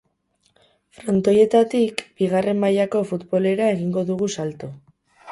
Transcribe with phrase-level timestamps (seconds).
[0.99, 4.71] Frontoietatik bigarren mailako futbolera egingo dugu salto.